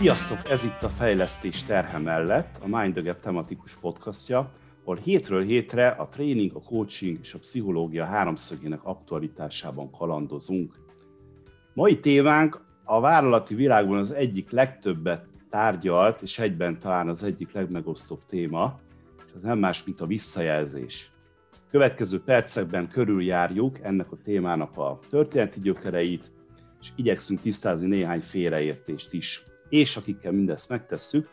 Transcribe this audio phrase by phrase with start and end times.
[0.00, 0.50] Sziasztok!
[0.50, 4.52] Ez itt a Fejlesztés terhe mellett, a Mind the Gap tematikus podcastja,
[4.82, 10.74] ahol hétről hétre a tréning, a coaching és a pszichológia háromszögének aktualitásában kalandozunk.
[11.74, 18.20] Mai témánk a vállalati világban az egyik legtöbbet tárgyalt, és egyben talán az egyik legmegosztóbb
[18.26, 18.80] téma,
[19.26, 21.10] és az nem más, mint a visszajelzés.
[21.70, 26.32] Következő percekben körüljárjuk ennek a témának a történeti gyökereit,
[26.80, 29.48] és igyekszünk tisztázni néhány félreértést is.
[29.70, 31.28] És akikkel mindezt megtesszük,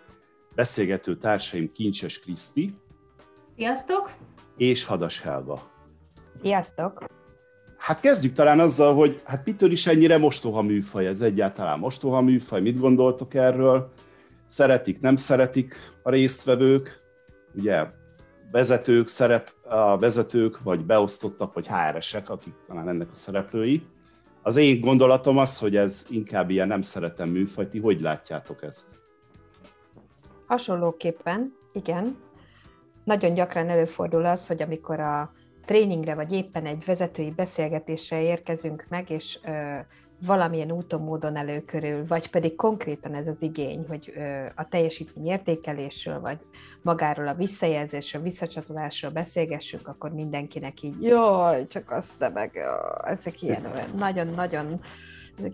[0.56, 2.78] beszélgető társaim Kincses Kriszti.
[3.56, 4.12] Sziasztok!
[4.58, 5.72] És Hadas Helga.
[6.42, 7.04] Sziasztok!
[7.78, 12.62] Hát kezdjük talán azzal, hogy hát mitől is ennyire mostoha műfaj, ez egyáltalán mostoha műfaj,
[12.62, 13.92] mit gondoltok erről?
[14.48, 17.00] Szeretik, nem szeretik a résztvevők?
[17.56, 17.86] Ugye
[18.52, 23.86] vezetők, szerep, a vezetők, vagy beosztottak, vagy HR-esek, akik talán ennek a szereplői.
[24.48, 27.70] Az én gondolatom az, hogy ez inkább ilyen nem szeretem műfaj.
[27.70, 28.90] Ti hogy látjátok ezt?
[30.46, 32.18] Hasonlóképpen, igen.
[33.04, 35.32] Nagyon gyakran előfordul az, hogy amikor a
[35.66, 39.40] tréningre, vagy éppen egy vezetői beszélgetésre érkezünk meg, és
[40.26, 44.14] valamilyen úton, módon előkörül, vagy pedig konkrétan ez az igény, hogy
[44.56, 46.38] a teljesítmény értékelésről, vagy
[46.82, 52.60] magáról a visszajelzésről, visszacsatolásról beszélgessünk, akkor mindenkinek így, jaj, csak azt meg,
[53.04, 54.82] ezek ilyen nagyon-nagyon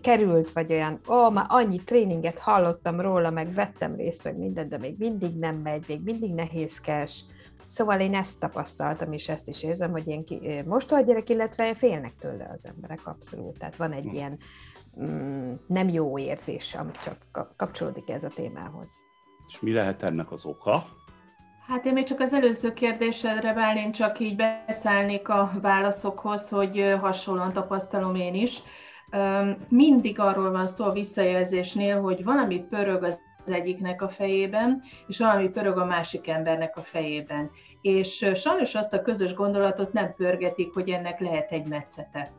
[0.00, 4.78] került, vagy olyan, ó, már annyi tréninget hallottam róla, meg vettem részt, vagy minden, de
[4.78, 7.24] még mindig nem megy, még mindig nehézkes,
[7.74, 11.74] Szóval én ezt tapasztaltam, és ezt is érzem, hogy ilyen ki, most a gyerek, illetve
[11.74, 13.58] félnek tőle az emberek abszolút.
[13.58, 14.14] Tehát van egy hm.
[14.14, 14.38] ilyen
[15.00, 17.16] mm, nem jó érzés, ami csak
[17.56, 18.90] kapcsolódik ez a témához.
[19.48, 20.86] És mi lehet ennek az oka?
[21.66, 27.52] Hát én még csak az előző kérdésedre válnék, csak így beszállnék a válaszokhoz, hogy hasonlóan
[27.52, 28.62] tapasztalom én is.
[29.68, 35.18] Mindig arról van szó a visszajelzésnél, hogy valami pörög az az egyiknek a fejében, és
[35.18, 37.50] valami pörög a másik embernek a fejében.
[37.80, 42.32] És sajnos azt a közös gondolatot nem pörgetik, hogy ennek lehet egy metszete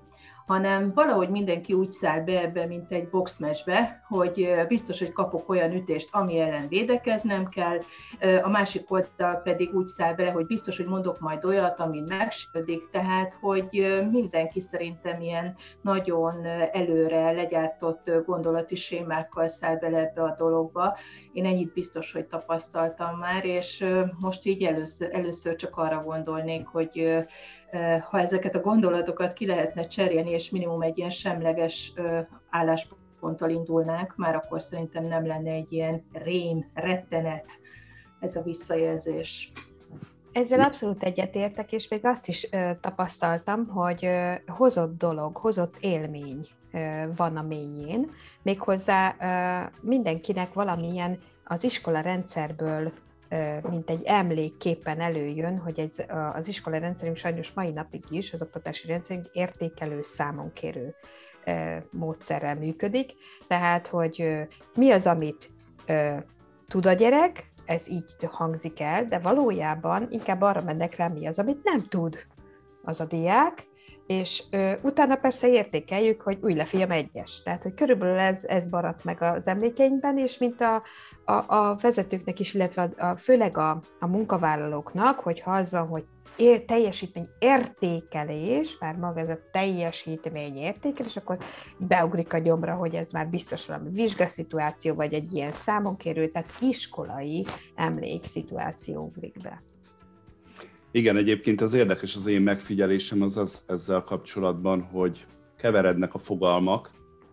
[0.46, 5.72] hanem valahogy mindenki úgy száll be ebbe, mint egy boxmesbe, hogy biztos, hogy kapok olyan
[5.72, 7.80] ütést, ami ellen védekeznem kell,
[8.42, 12.90] a másik oldal pedig úgy száll bele, hogy biztos, hogy mondok majd olyat, ami megsérődik,
[12.90, 20.98] tehát, hogy mindenki szerintem ilyen nagyon előre legyártott gondolati sémákkal száll bele ebbe a dologba.
[21.34, 23.86] Én ennyit biztos, hogy tapasztaltam már, és
[24.20, 27.26] most így először, először csak arra gondolnék, hogy
[28.10, 31.94] ha ezeket a gondolatokat ki lehetne cserélni, és minimum egy ilyen semleges
[32.50, 37.46] állásponttal indulnánk, már akkor szerintem nem lenne egy ilyen rém, rettenet
[38.20, 39.52] ez a visszajelzés.
[40.32, 46.48] Ezzel abszolút egyetértek, és még azt is ö, tapasztaltam, hogy ö, hozott dolog, hozott élmény
[46.72, 48.10] ö, van a mélyén,
[48.42, 52.92] méghozzá ö, mindenkinek valamilyen az iskola rendszerből
[53.70, 58.88] mint egy emlékképpen előjön, hogy ez, az iskola rendszerünk sajnos mai napig is, az oktatási
[58.88, 60.96] rendszerünk értékelő számon kérő
[61.92, 63.14] módszerrel működik.
[63.48, 65.52] Tehát, hogy mi az, amit
[66.68, 71.40] tud a gyerek, ez így hangzik el, de valójában inkább arra mennek rá, mi az,
[71.40, 72.18] amit nem tud
[72.84, 73.68] az a diák,
[74.08, 77.42] és ö, utána persze értékeljük, hogy új lefiam egyes.
[77.44, 80.84] Tehát, hogy körülbelül ez, ez maradt meg az emlékeinkben, és mint a,
[81.26, 86.06] a, a vezetőknek is, illetve a, a, főleg a, a munkavállalóknak, hogyha az van, hogy
[86.38, 91.38] ér, teljesítmény értékelés, már maga ez a teljesítmény értékelés, akkor
[91.78, 97.46] beugrik a gyomra, hogy ez már biztos valami vizsgaszituáció, vagy egy ilyen számonkérő, tehát iskolai
[97.76, 99.64] emlékszituáció ugrik be.
[100.96, 105.26] Igen, egyébként az érdekes az én megfigyelésem az, az ezzel kapcsolatban, hogy
[105.58, 106.92] keverednek a fogalmak,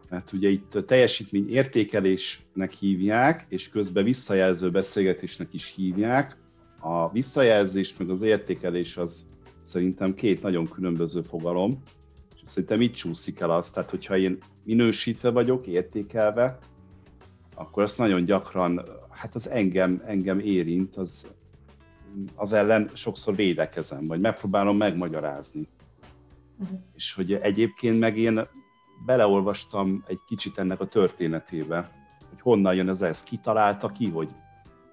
[0.08, 6.36] mert ugye itt teljesítmény értékelésnek hívják, és közben visszajelző beszélgetésnek is hívják.
[6.80, 9.24] A visszajelzés meg az értékelés az
[9.62, 11.82] szerintem két nagyon különböző fogalom,
[12.42, 16.58] és szerintem itt csúszik el az, tehát hogyha én minősítve vagyok, értékelve,
[17.54, 21.26] akkor azt nagyon gyakran, hát az engem, engem érint, az,
[22.34, 25.68] az ellen sokszor védekezem, vagy megpróbálom megmagyarázni.
[26.58, 26.78] Uh-huh.
[26.94, 28.48] És hogy egyébként meg én
[29.06, 31.90] beleolvastam egy kicsit ennek a történetébe,
[32.28, 34.28] hogy honnan jön ez, ez kitalálta ki, hogy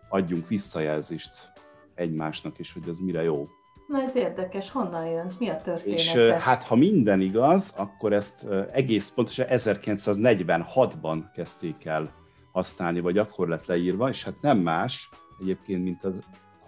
[0.10, 1.52] adjunk visszajelzést
[1.96, 3.44] egymásnak, és hogy ez mire jó.
[3.88, 5.32] Na ez érdekes, honnan jön?
[5.40, 6.00] Mi a történet?
[6.00, 12.12] És hát ha minden igaz, akkor ezt egész pontosan 1946-ban kezdték el
[12.52, 16.14] használni, vagy akkor lett leírva, és hát nem más egyébként, mint az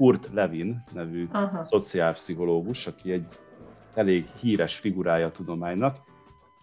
[0.01, 1.63] Kurt Levin nevű Aha.
[1.63, 3.25] szociálpszichológus, aki egy
[3.93, 5.97] elég híres figurája a tudománynak,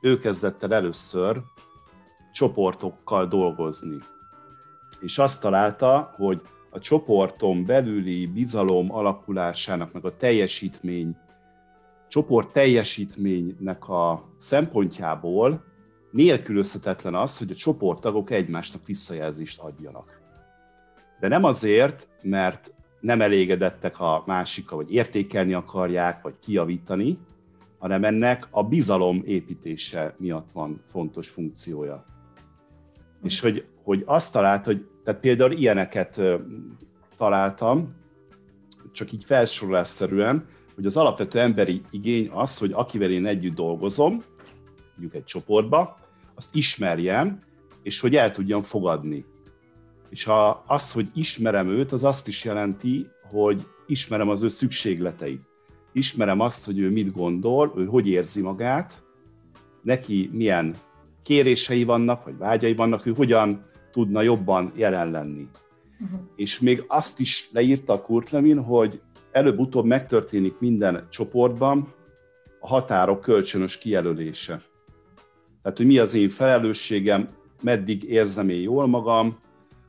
[0.01, 1.43] ő kezdett el először
[2.33, 3.99] csoportokkal dolgozni.
[5.01, 6.41] és azt találta, hogy
[6.71, 11.17] a csoporton belüli bizalom alakulásának, meg a teljesítmény,
[12.09, 15.65] csoport teljesítménynek a szempontjából
[16.11, 20.21] nélkülözhetetlen az, hogy a csoporttagok egymásnak visszajelzést adjanak.
[21.21, 27.19] De nem azért, mert nem elégedettek a másikkal, vagy értékelni akarják, vagy kiavítani,
[27.79, 32.05] hanem ennek a bizalom építése miatt van fontos funkciója.
[33.23, 36.21] És hogy, hogy azt talált, hogy tehát például ilyeneket
[37.17, 37.95] találtam,
[38.93, 44.23] csak így felsorolásszerűen, hogy az alapvető emberi igény az, hogy akivel én együtt dolgozom,
[44.91, 45.99] mondjuk egy csoportba,
[46.35, 47.43] azt ismerjem,
[47.83, 49.25] és hogy el tudjam fogadni.
[50.11, 55.43] És ha az, hogy ismerem őt, az azt is jelenti, hogy ismerem az ő szükségleteit.
[55.93, 59.03] Ismerem azt, hogy ő mit gondol, ő hogy érzi magát,
[59.83, 60.75] neki milyen
[61.23, 65.49] kérései vannak, vagy vágyai vannak, ő hogyan tudna jobban jelen lenni.
[66.01, 66.21] Uh-huh.
[66.37, 69.01] És még azt is leírta a Kurt Lewin, hogy
[69.31, 71.95] előbb-utóbb megtörténik minden csoportban
[72.61, 74.63] a határok kölcsönös kijelölése.
[75.63, 77.29] Tehát, hogy mi az én felelősségem,
[77.63, 79.39] meddig érzem én jól magam,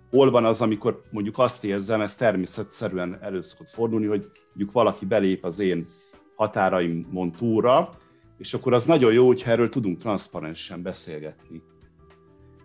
[0.10, 5.06] hol van az, amikor mondjuk azt érzem, ez természetszerűen elő szokott fordulni, hogy mondjuk valaki
[5.06, 5.88] belép az én
[6.36, 7.98] határaimon túlra,
[8.38, 11.62] és akkor az nagyon jó, hogyha erről tudunk transzparensen beszélgetni.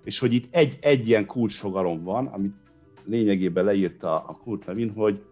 [0.05, 2.55] És hogy itt egy, egy ilyen kulcsfogalom van, amit
[3.05, 5.23] lényegében leírta a Kurt Lewin, hogy,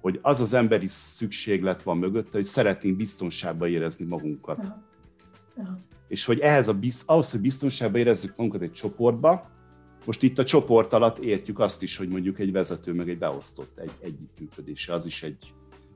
[0.00, 4.58] hogy az az emberi szükséglet van mögötte, hogy szeretnénk biztonságban érezni magunkat.
[4.58, 5.78] Aha.
[6.08, 9.53] És hogy ehhez a, ahhoz, hogy biztonságban érezzük magunkat egy csoportba,
[10.04, 13.78] most itt a csoport alatt értjük azt is, hogy mondjuk egy vezető meg egy beosztott
[13.78, 15.52] egy együttműködése, az is egy,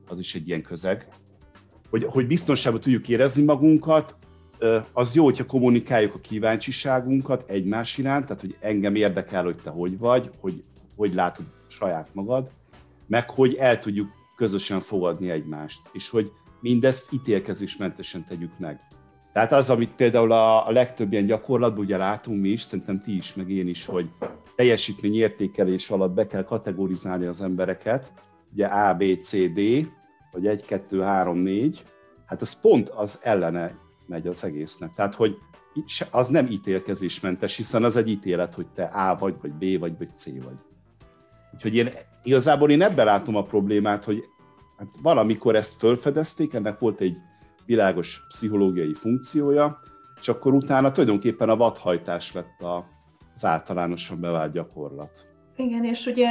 [0.07, 1.07] az is egy ilyen közeg.
[1.89, 4.15] Hogy, hogy biztonságban tudjuk érezni magunkat,
[4.93, 9.97] az jó, hogyha kommunikáljuk a kíváncsiságunkat egymás iránt, tehát hogy engem érdekel, hogy te hogy
[9.97, 10.63] vagy, hogy
[10.99, 12.49] hogy látod saját magad,
[13.07, 18.79] meg hogy el tudjuk közösen fogadni egymást, és hogy mindezt ítélkezésmentesen tegyük meg.
[19.33, 23.15] Tehát az, amit például a, a legtöbb ilyen gyakorlatban ugye látunk mi is, szerintem ti
[23.15, 24.09] is, meg én is, hogy
[24.55, 28.11] teljesítményértékelés alatt be kell kategorizálni az embereket,
[28.53, 29.59] ugye A, B, C, D,
[30.31, 31.83] vagy 1, 2, 3, 4,
[32.25, 33.77] hát az pont az ellene
[34.07, 34.93] megy az egésznek.
[34.93, 35.37] Tehát, hogy
[36.11, 40.13] az nem ítélkezésmentes, hiszen az egy ítélet, hogy te A vagy, vagy B vagy, vagy
[40.13, 40.57] C vagy.
[41.53, 41.89] Úgyhogy én
[42.23, 44.23] igazából én ebben látom a problémát, hogy
[44.77, 47.17] hát valamikor ezt fölfedezték, ennek volt egy
[47.69, 49.79] világos pszichológiai funkciója,
[50.19, 52.63] és akkor utána tulajdonképpen a vadhajtás lett
[53.33, 55.28] az általánosan bevált gyakorlat.
[55.61, 56.27] Igen, és ugye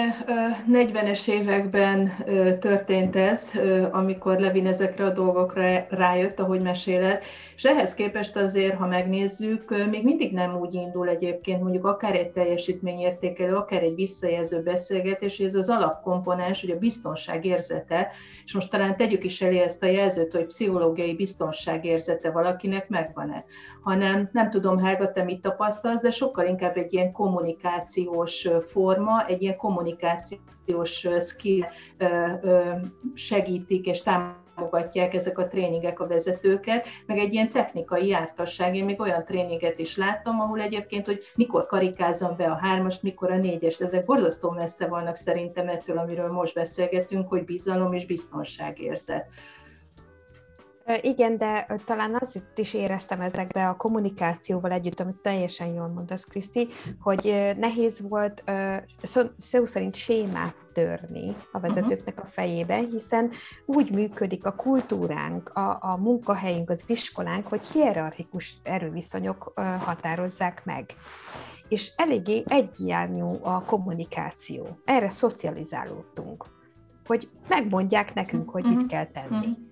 [0.72, 2.12] 40-es években
[2.60, 3.50] történt ez,
[3.90, 7.24] amikor Levin ezekre a dolgokra rájött, ahogy mesélett,
[7.56, 12.30] és ehhez képest azért, ha megnézzük, még mindig nem úgy indul egyébként, mondjuk akár egy
[12.30, 18.10] teljesítményértékelő, akár egy visszajelző beszélgetés, ez az alapkomponens, hogy a biztonság érzete,
[18.44, 23.44] és most talán tegyük is elé ezt a jelzőt, hogy pszichológiai biztonság érzete valakinek megvan-e,
[23.82, 29.42] hanem nem tudom, Helga, te mit tapasztalsz, de sokkal inkább egy ilyen kommunikációs forma, egy
[29.42, 31.64] ilyen kommunikációs skill
[33.14, 38.76] segítik és támogatják ezek a tréningek a vezetőket, meg egy ilyen technikai jártasság.
[38.76, 43.30] Én még olyan tréninget is láttam, ahol egyébként, hogy mikor karikázzam be a hármast, mikor
[43.30, 43.80] a négyest.
[43.80, 49.26] Ezek borzasztó messze vannak szerintem ettől, amiről most beszélgetünk, hogy bizalom és biztonságérzet.
[51.02, 56.68] Igen, de talán azt is éreztem ezekbe a kommunikációval együtt, amit teljesen jól mondasz, Kriszti,
[57.00, 58.44] hogy nehéz volt
[59.36, 63.30] szó szerint sémát törni a vezetőknek a fejében, hiszen
[63.66, 70.84] úgy működik a kultúránk, a, a munkahelyünk, az iskolánk, hogy hierarchikus erőviszonyok határozzák meg.
[71.68, 74.66] És eléggé egyirányú a kommunikáció.
[74.84, 76.44] Erre szocializálódtunk,
[77.06, 78.86] hogy megmondják nekünk, hogy mit mhm.
[78.86, 79.67] kell tenni.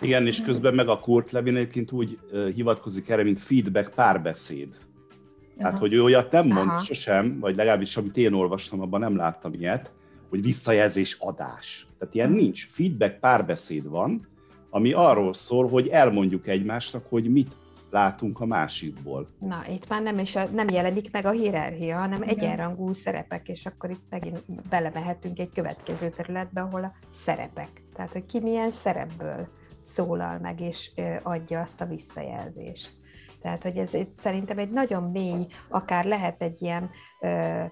[0.00, 2.18] Igen, és közben meg a Kurt Levin egyébként úgy
[2.54, 4.68] hivatkozik erre, mint feedback párbeszéd.
[5.58, 6.78] Tehát, hogy ő olyat nem mond Aha.
[6.78, 9.90] sosem, vagy legalábbis amit én olvastam, abban nem láttam ilyet,
[10.28, 11.86] hogy visszajelzés adás.
[11.98, 12.68] Tehát ilyen uh nincs.
[12.70, 14.26] Feedback párbeszéd van,
[14.70, 17.54] ami arról szól, hogy elmondjuk egymásnak, hogy mit
[17.90, 19.28] látunk a másikból.
[19.38, 22.34] Na, itt már nem, is a, nem jelenik meg a hierarchia, hanem Igen.
[22.34, 27.85] egyenrangú szerepek, és akkor itt megint belemehetünk egy következő területbe, ahol a szerepek.
[27.96, 29.48] Tehát, hogy ki milyen szerepből
[29.82, 30.90] szólal meg, és
[31.22, 32.92] adja azt a visszajelzést.
[33.42, 37.70] Tehát, hogy ez szerintem egy nagyon mély, akár lehet egy ilyen, eh,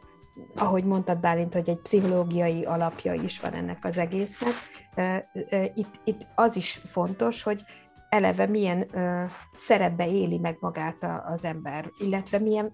[0.57, 4.53] ahogy mondtad Bálint, hogy egy pszichológiai alapja is van ennek az egésznek.
[4.95, 7.63] Eh, eh, itt, itt az is fontos, hogy
[8.09, 12.73] eleve milyen ö, szerepbe éli meg magát a, az ember, illetve milyen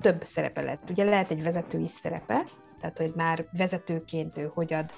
[0.00, 0.90] több szerepe lehet.
[0.90, 2.44] Ugye lehet egy vezetői szerepe,
[2.80, 4.90] tehát hogy már vezetőként ő hogy ad,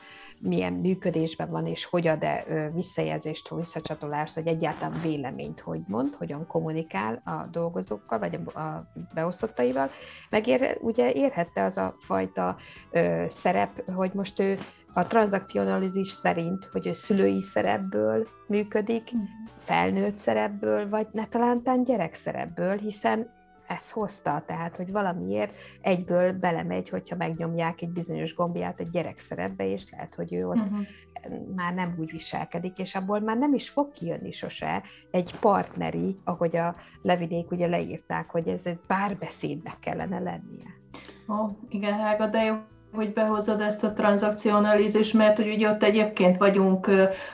[0.42, 7.22] milyen működésben van, és hogy ad-e visszajelzést, visszacsatolást, vagy egyáltalán véleményt, hogy mond, hogyan kommunikál
[7.24, 9.90] a dolgozókkal, vagy a beosztottaival,
[10.30, 12.56] meg ér, ugye érhette az a fajta
[12.90, 14.58] ö, szerep, hogy most ő
[14.94, 19.22] a tranzakcionalizis szerint, hogy ő szülői szerepből működik, mhm.
[19.64, 23.30] felnőtt szerepből, vagy ne talántán gyerek szerepből, hiszen
[23.76, 29.66] ez hozta, tehát hogy valamiért egyből belemegy, hogyha megnyomják egy bizonyos gombját egy gyerek szerepbe,
[29.66, 31.54] és lehet, hogy ő ott uh-huh.
[31.54, 36.56] már nem úgy viselkedik, és abból már nem is fog kijönni sose egy partneri, ahogy
[36.56, 40.80] a levidék ugye leírták, hogy ez egy párbeszédnek kellene lennie.
[41.28, 42.54] Ó, igen, Hága, de jó,
[42.92, 46.90] hogy behozod ezt a tranzakcionalizést, mert hogy ugye ott egyébként vagyunk,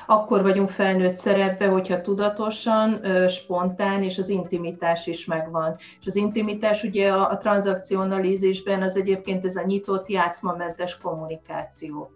[0.07, 5.77] akkor vagyunk felnőtt szerepbe, hogyha tudatosan, spontán, és az intimitás is megvan.
[6.01, 12.11] És az intimitás ugye a, a tranzakcionalizésben az egyébként ez a nyitott, játszmamentes kommunikáció.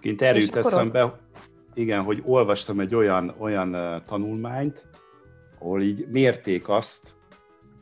[0.00, 1.18] Kint erről eszembe, akkor...
[1.74, 4.84] igen, hogy olvastam egy olyan, olyan tanulmányt,
[5.58, 7.14] ahol így mérték azt,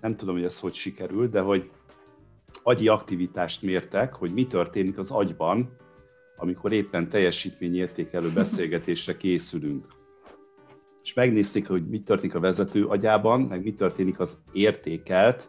[0.01, 1.71] nem tudom, hogy ez hogy sikerült, de hogy
[2.63, 5.77] agyi aktivitást mértek, hogy mi történik az agyban,
[6.37, 9.87] amikor éppen teljesítményértékelő beszélgetésre készülünk.
[11.03, 15.49] És megnézték, hogy mi történik a vezető agyában, meg mi történik az értékelt,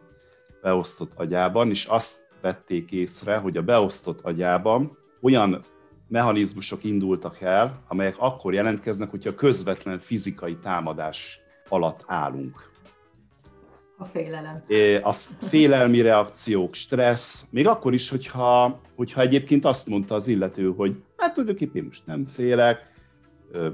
[0.62, 5.62] beosztott agyában, és azt vették észre, hogy a beosztott agyában olyan
[6.08, 12.72] mechanizmusok indultak el, amelyek akkor jelentkeznek, hogyha közvetlen fizikai támadás alatt állunk.
[13.98, 14.60] A félelem.
[15.04, 15.12] A
[15.42, 21.34] félelmi reakciók, stressz, még akkor is, hogyha, hogyha egyébként azt mondta az illető, hogy hát
[21.34, 22.94] tulajdonképpen én most nem félek,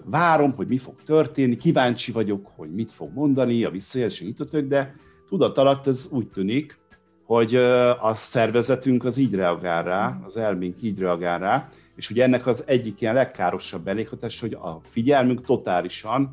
[0.03, 4.95] várom, hogy mi fog történni, kíváncsi vagyok, hogy mit fog mondani, a visszajelzés nyitott de
[5.29, 6.79] tudat alatt ez úgy tűnik,
[7.25, 7.55] hogy
[7.99, 12.63] a szervezetünk az így reagál rá, az elménk így reagál rá, és ugye ennek az
[12.67, 16.29] egyik ilyen legkárosabb eléghatás, hogy a figyelmünk totálisan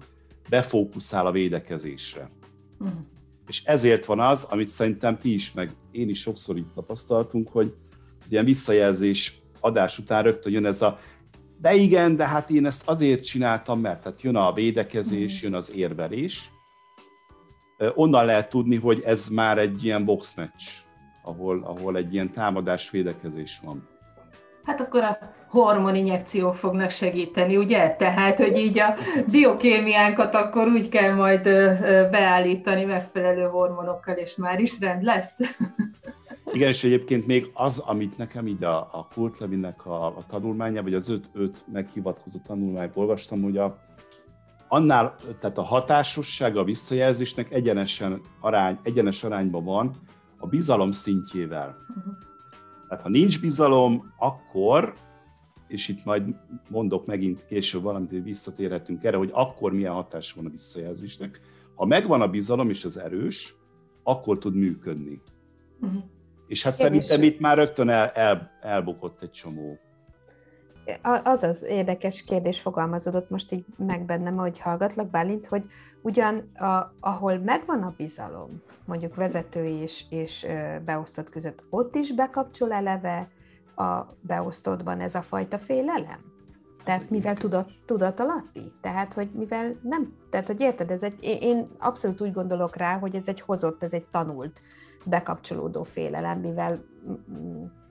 [0.49, 2.31] befókuszál a védekezésre.
[2.79, 2.99] Uh-huh.
[3.49, 7.75] És ezért van az, amit szerintem ti is, meg én is sokszor itt tapasztaltunk, hogy
[8.29, 10.99] ilyen visszajelzés adás után rögtön jön ez a
[11.61, 15.45] de igen, de hát én ezt azért csináltam, mert tehát jön a védekezés, mhm.
[15.45, 16.51] jön az érvelés.
[17.95, 20.73] Onnan lehet tudni, hogy ez már egy ilyen boxmatch,
[21.23, 23.89] ahol, ahol egy ilyen támadás-védekezés van.
[24.65, 27.95] Hát akkor a hormoninjekciók fognak segíteni, ugye?
[27.99, 28.95] Tehát, hogy így a
[29.31, 31.43] biokémiánkat akkor úgy kell majd
[32.11, 35.39] beállítani megfelelő hormonokkal, és már is rend lesz.
[36.53, 40.83] Igen, és egyébként még az, amit nekem így a, a Kurt Levinnek a, a tanulmánya,
[40.83, 43.79] vagy az öt, öt meghivatkozó tanulmányból olvastam, hogy a,
[44.69, 49.97] annál, tehát a hatásosság a visszajelzésnek egyenesen arány, egyenes arányban van
[50.39, 51.77] a bizalom szintjével.
[51.89, 52.13] Uh-huh.
[52.89, 54.95] Tehát ha nincs bizalom, akkor
[55.69, 56.35] és itt majd
[56.69, 61.41] mondok megint később valamit, hogy visszatérhetünk erre, hogy akkor milyen hatás van a visszajelzésnek.
[61.75, 63.55] Ha megvan a bizalom és az erős,
[64.03, 65.21] akkor tud működni.
[65.81, 66.03] Uh-huh.
[66.47, 67.29] És hát Én szerintem is.
[67.29, 69.79] itt már rögtön el, el, elbukott egy csomó.
[71.25, 75.65] Az az érdekes kérdés fogalmazódott most így meg bennem, hogy hallgatlak, Bálint, hogy
[76.03, 80.47] ugyan a, ahol megvan a bizalom, mondjuk vezetői és, és
[80.85, 83.29] beosztott között, ott is bekapcsol eleve
[83.79, 86.37] a beosztottban ez a fajta félelem?
[86.85, 88.73] Tehát mivel tudat, tudat alatti?
[88.81, 93.15] Tehát, hogy mivel nem, tehát, hogy érted, ez egy, én abszolút úgy gondolok rá, hogy
[93.15, 94.61] ez egy hozott, ez egy tanult,
[95.05, 96.85] bekapcsolódó félelem, mivel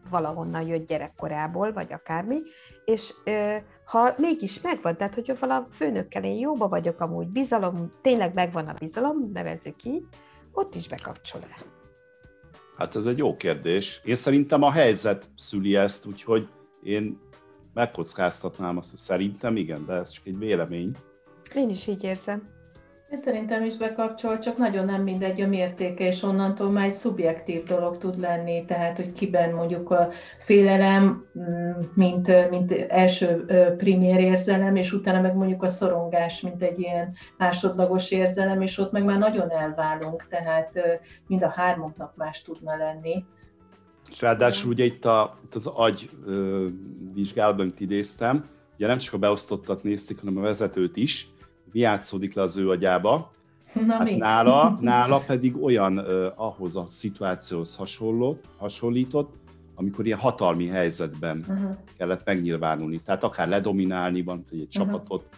[0.10, 2.38] valahonnan jött gyerekkorából, vagy akármi,
[2.86, 8.34] és ö, ha mégis megvan, tehát hogy vala főnökkel én jóba vagyok, amúgy bizalom, tényleg
[8.34, 10.04] megvan a bizalom, nevezzük így,
[10.52, 11.77] ott is bekapcsol-e?
[12.78, 14.02] Hát ez egy jó kérdés.
[14.04, 16.48] Én szerintem a helyzet szüli ezt, úgyhogy
[16.84, 17.20] én
[17.74, 20.92] megkockáztatnám azt, hogy szerintem igen, de ez csak egy vélemény.
[21.56, 22.57] Én is így érzem.
[23.12, 27.64] Én szerintem is bekapcsol, csak nagyon nem mindegy a mértéke, és onnantól már egy szubjektív
[27.64, 30.10] dolog tud lenni, tehát hogy kiben mondjuk a
[30.40, 33.46] félelem, mm, mint, mint első
[33.78, 38.92] primér érzelem, és utána meg mondjuk a szorongás, mint egy ilyen másodlagos érzelem, és ott
[38.92, 40.80] meg már nagyon elválunk, tehát
[41.28, 43.26] mind a hármunknak más tudna lenni.
[44.12, 46.10] És ráadásul ugye itt, a, itt az agy
[47.14, 48.46] vizsgálatban, amit idéztem,
[48.76, 51.28] ugye nem csak a beosztottat nézték, hanem a vezetőt is,
[51.72, 53.32] játszódik le az ő agyába.
[53.74, 59.36] Na, hát nála, nála pedig olyan uh, ahhoz a szituációhoz hasonló, hasonlított,
[59.76, 61.78] amikor ilyen hatalmi helyzetben uh-huh.
[61.98, 63.00] kellett megnyilvánulni.
[63.00, 64.70] Tehát akár ledominálni, van, egy uh-huh.
[64.70, 65.30] csapatot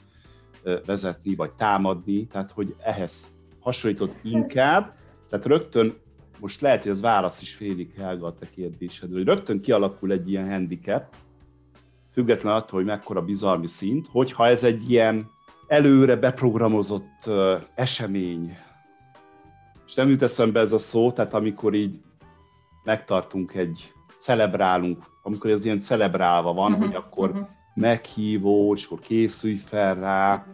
[0.63, 3.27] uh, vezetni, vagy támadni, tehát hogy ehhez
[3.59, 4.93] hasonlított inkább,
[5.29, 5.93] tehát rögtön
[6.39, 10.29] most lehet, hogy az válasz is félig Helga a te kérdésedre, hogy rögtön kialakul egy
[10.29, 11.15] ilyen handicap,
[12.11, 15.29] független attól, hogy mekkora bizalmi szint, hogyha ez egy ilyen
[15.69, 18.57] előre beprogramozott uh, esemény,
[19.85, 22.01] és nem jut eszembe ez a szó, tehát amikor így
[22.83, 27.47] megtartunk egy, celebrálunk, amikor ez ilyen celebrálva van, uh-huh, hogy akkor uh-huh.
[27.73, 30.53] meghívó, és akkor készülj fel rá, uh-huh.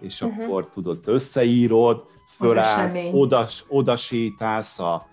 [0.00, 0.44] és uh-huh.
[0.44, 5.06] akkor tudod, összeírod, fölállsz, oda, oda sétálsz a,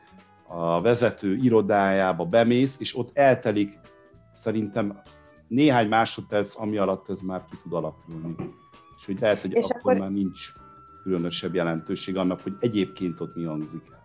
[0.47, 3.79] a vezető irodájába, bemész, és ott eltelik
[4.33, 5.01] szerintem
[5.47, 8.35] néhány másodperc, ami alatt ez már ki tud alakulni.
[9.01, 10.51] És hogy lehet, hogy és akkor, akkor már nincs
[11.03, 13.99] különösebb jelentőség annak, hogy egyébként ott mi hangzik el.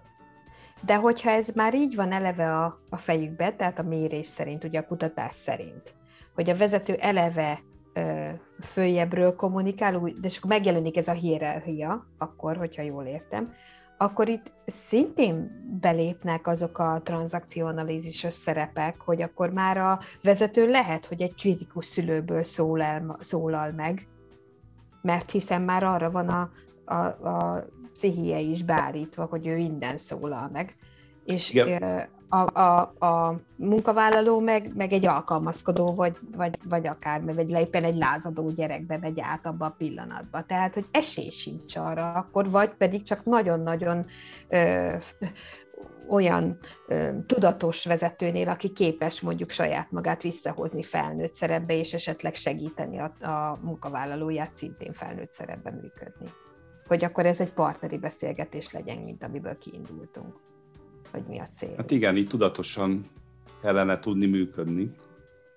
[0.85, 4.79] De hogyha ez már így van eleve a, a fejükbe, tehát a mérés szerint, ugye
[4.79, 5.95] a kutatás szerint,
[6.35, 7.61] hogy a vezető eleve
[7.95, 8.29] ö,
[8.63, 13.53] följebbről kommunikál, de csak megjelenik ez a hierarchia, akkor, hogyha jól értem,
[13.99, 15.51] akkor itt szintén
[15.81, 22.43] belépnek azok a tranzakcióanalízisos szerepek, hogy akkor már a vezető lehet, hogy egy kritikus szülőből
[22.43, 24.09] szólal, szólal meg,
[25.07, 26.51] mert hiszen már arra van a,
[26.85, 30.75] a, a pszichie is beállítva, hogy ő innen szólal meg.
[31.25, 32.09] És Igen.
[32.29, 37.97] A, a, a munkavállaló meg, meg egy alkalmazkodó, vagy, vagy, vagy akár, vagy éppen egy
[37.97, 40.43] lázadó gyerekbe megy át abba a pillanatba.
[40.43, 44.07] Tehát, hogy esély sincs arra akkor, vagy pedig csak nagyon-nagyon
[44.49, 44.95] ö,
[46.09, 52.99] olyan ö, tudatos vezetőnél, aki képes mondjuk saját magát visszahozni felnőtt szerepbe, és esetleg segíteni
[52.99, 56.31] a, a munkavállalóját szintén felnőtt szerepben működni
[56.87, 60.35] hogy akkor ez egy partneri beszélgetés legyen, mint amiből kiindultunk,
[61.17, 61.75] hogy mi a cél.
[61.77, 63.11] Hát igen, így tudatosan
[63.63, 64.91] kellene tudni működni.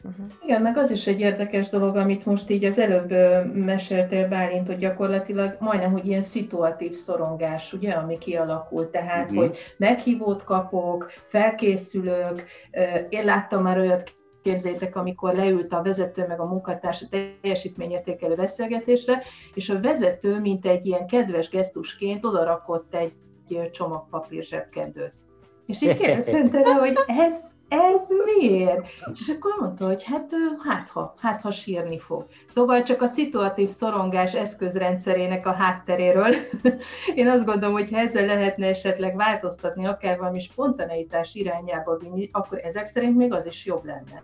[0.03, 0.25] Uh-huh.
[0.43, 3.09] Igen, meg az is egy érdekes dolog, amit most így az előbb
[3.55, 8.89] meséltél Bálint, hogy gyakorlatilag majdnem, hogy ilyen szituatív szorongás, ugye, ami kialakult.
[8.89, 9.45] Tehát, uh-huh.
[9.45, 12.43] hogy meghívót kapok, felkészülök,
[13.09, 17.07] én láttam már olyat képzétek, amikor leült a vezető meg a munkatárs a
[17.41, 23.13] teljesítményértékelő beszélgetésre, és a vezető, mint egy ilyen kedves gesztusként odarakott egy
[23.71, 25.13] csomag papír zsebkendőt.
[25.69, 28.87] És így kérdeztem tőle, hogy ez, ez miért?
[29.19, 30.31] És akkor mondta, hogy hát,
[30.67, 32.27] hát ha, hát ha sírni fog.
[32.47, 36.33] Szóval csak a szituatív szorongás eszközrendszerének a hátteréről.
[37.15, 42.59] Én azt gondolom, hogy ha ezzel lehetne esetleg változtatni, akár valami spontaneitás irányába vinni, akkor
[42.63, 44.23] ezek szerint még az is jobb lenne.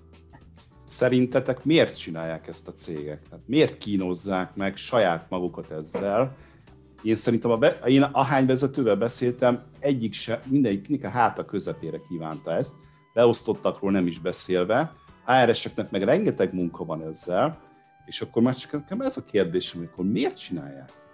[0.85, 3.21] Szerintetek miért csinálják ezt a cégek?
[3.29, 6.35] Tehát miért kínozzák meg saját magukat ezzel?
[7.05, 12.51] Én szerintem, a be, én ahány vezetővel beszéltem, egyik se, mindegyiknek a háta közepére kívánta
[12.51, 12.73] ezt,
[13.13, 14.93] leosztottakról nem is beszélve,
[15.25, 17.57] HR-eseknek meg rengeteg munka van ezzel,
[18.05, 21.04] és akkor már csak nekem ez a kérdésem, hogy miért csinálják?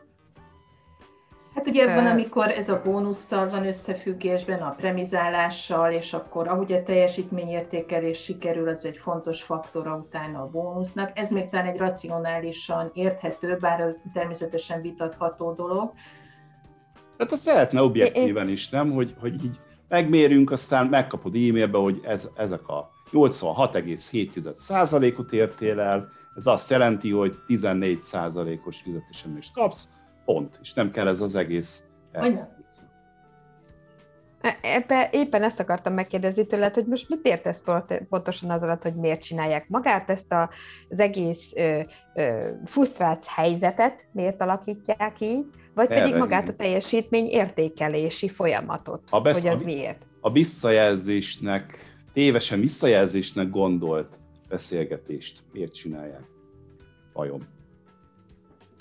[1.55, 6.83] Hát ugye ebben, amikor ez a bónusszal van összefüggésben, a premizálással, és akkor ahogy a
[6.83, 11.11] teljesítményértékelés sikerül, az egy fontos faktora utána a bónusznak.
[11.13, 15.91] Ez még talán egy racionálisan érthető, bár az természetesen vitatható dolog.
[17.17, 18.91] Hát azt lehetne objektíven is, nem?
[18.91, 26.45] Hogy, hogy így megmérünk, aztán megkapod e-mailbe, hogy ez, ezek a 86,7%-ot értél el, ez
[26.45, 29.89] azt jelenti, hogy 14%-os fizetésemést kapsz,
[30.31, 31.83] pont, és nem kell ez az egész
[34.61, 37.63] Ebbe éppen ezt akartam megkérdezni tőled, hogy most mit értesz
[38.09, 40.49] pontosan az alatt, hogy miért csinálják magát ezt a,
[40.89, 41.79] az egész ö,
[42.15, 49.21] ö, fusztrác helyzetet, miért alakítják így, vagy Erre pedig magát a teljesítmény értékelési folyamatot, a
[49.21, 50.05] besz, hogy az miért?
[50.21, 51.77] A visszajelzésnek,
[52.13, 54.17] tévesen visszajelzésnek gondolt
[54.49, 56.25] beszélgetést miért csinálják?
[57.13, 57.47] Vajon?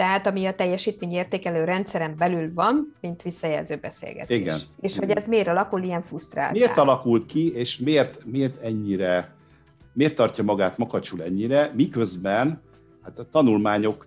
[0.00, 4.36] Tehát ami a teljesítmény értékelő rendszeren belül van, mint visszajelző beszélgetés.
[4.36, 4.58] Igen.
[4.80, 6.52] És hogy ez miért alakul ilyen fusztrált?
[6.52, 9.34] Miért alakult ki, és miért, miért ennyire,
[9.92, 12.62] miért tartja magát makacsul ennyire, miközben
[13.02, 14.06] hát a tanulmányok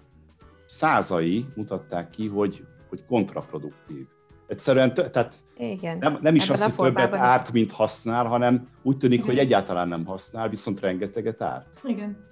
[0.65, 4.05] százai mutatták ki, hogy, hogy kontraproduktív.
[4.47, 5.97] Egyszerűen, tehát Igen.
[5.97, 9.29] Nem, nem is Ebben az, hogy többet árt, mint használ, hanem úgy tűnik, Igen.
[9.29, 11.79] hogy egyáltalán nem használ, viszont rengeteget árt.
[11.83, 12.31] Igen.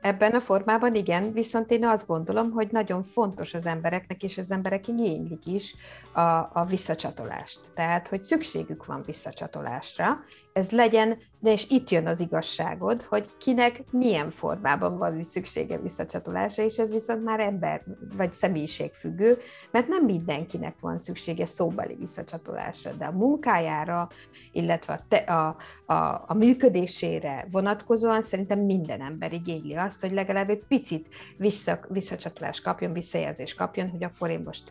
[0.00, 4.50] Ebben a formában igen, viszont én azt gondolom, hogy nagyon fontos az embereknek, és az
[4.50, 5.74] emberek igénylik is
[6.12, 6.20] a,
[6.52, 7.60] a visszacsatolást.
[7.74, 10.18] Tehát, hogy szükségük van visszacsatolásra,
[10.52, 16.62] ez legyen, de és itt jön az igazságod, hogy kinek milyen formában van szüksége visszacsatolásra,
[16.62, 17.82] és ez viszont már ember
[18.16, 19.38] vagy személyiségfüggő,
[19.70, 24.08] mert nem mindenkinek van szüksége szóbeli visszacsatolásra, de a munkájára,
[24.52, 25.56] illetve a, te, a,
[25.92, 32.62] a, a működésére vonatkozóan szerintem minden ember igényli azt, hogy legalább egy picit vissza, visszacsatolást
[32.62, 34.70] kapjon, visszajelzést kapjon, hogy akkor én most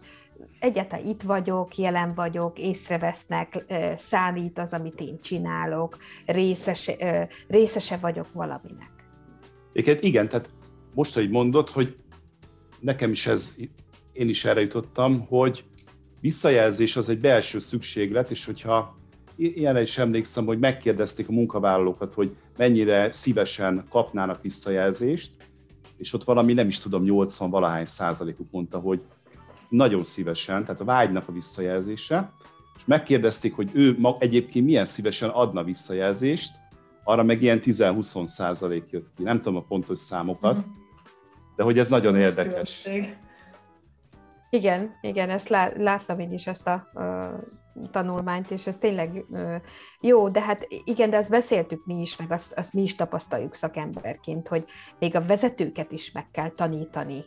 [0.59, 3.65] egyáltalán itt vagyok, jelen vagyok, észrevesznek,
[3.97, 8.91] számít az, amit én csinálok, részese, részese vagyok valaminek.
[9.73, 10.49] Igen, igen, tehát
[10.93, 11.97] most, hogy mondod, hogy
[12.79, 13.55] nekem is ez,
[14.13, 15.63] én is erre jutottam, hogy
[16.21, 18.97] visszajelzés az egy belső szükséglet, és hogyha
[19.35, 25.31] ilyenre is emlékszem, hogy megkérdezték a munkavállalókat, hogy mennyire szívesen kapnának visszajelzést,
[25.97, 29.01] és ott valami, nem is tudom, 80 valahány százalékuk mondta, hogy
[29.69, 32.31] nagyon szívesen, tehát a vágynak a visszajelzése,
[32.75, 36.55] és megkérdezték, hogy ő ma egyébként milyen szívesen adna visszajelzést,
[37.03, 39.23] arra meg ilyen 10-20 százalék jött ki.
[39.23, 40.71] Nem tudom a pontos számokat, mm.
[41.55, 42.87] de hogy ez nagyon érdekes.
[44.49, 46.91] Igen, igen, ezt láttam én is, ezt a
[47.91, 49.25] tanulmányt, és ez tényleg
[50.01, 53.55] jó, de hát igen, de azt beszéltük mi is, meg azt, azt mi is tapasztaljuk
[53.55, 54.65] szakemberként, hogy
[54.99, 57.25] még a vezetőket is meg kell tanítani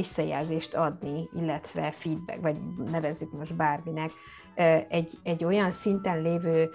[0.00, 2.56] visszajelzést adni, illetve feedback, vagy
[2.90, 4.10] nevezzük most bárminek,
[4.88, 6.70] egy, egy olyan szinten lévő